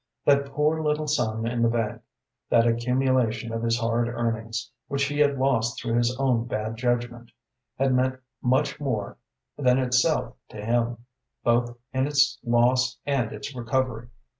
That 0.25 0.47
poor 0.47 0.81
little 0.81 1.05
sum 1.05 1.45
in 1.45 1.61
the 1.61 1.69
bank, 1.69 2.01
that 2.49 2.65
accumulation 2.65 3.53
of 3.53 3.61
his 3.61 3.77
hard 3.79 4.07
earnings, 4.07 4.71
which 4.87 5.03
he 5.03 5.19
had 5.19 5.37
lost 5.37 5.79
through 5.79 5.93
his 5.97 6.17
own 6.19 6.45
bad 6.47 6.75
judgment, 6.75 7.29
had 7.77 7.93
meant 7.93 8.19
much 8.41 8.79
more 8.79 9.17
than 9.59 9.77
itself 9.77 10.33
to 10.49 10.57
him, 10.65 11.05
both 11.43 11.77
in 11.93 12.07
its 12.07 12.39
loss 12.43 12.97
and 13.05 13.31
its 13.31 13.53
recovery. 13.55 14.07